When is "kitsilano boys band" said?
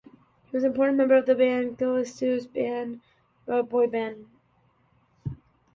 1.35-4.25